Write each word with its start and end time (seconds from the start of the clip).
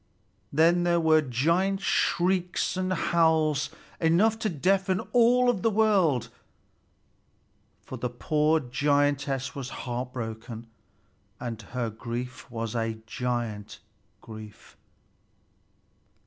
Then 0.51 0.81
there 0.83 0.99
were 0.99 1.21
giant 1.21 1.79
shrieks 1.81 2.75
and 2.75 2.91
howls 2.91 3.69
enough 3.99 4.39
to 4.39 4.49
deafen 4.49 4.99
all 5.13 5.53
the 5.53 5.69
world, 5.69 6.29
for 7.83 7.97
the 7.99 8.09
poor 8.09 8.59
giantess 8.61 9.53
was 9.53 9.69
heartbroken, 9.85 10.65
and 11.39 11.61
her 11.61 11.91
grief 11.91 12.49
was 12.49 12.75
a 12.75 12.97
giant 13.05 13.77
grief. 14.21 14.75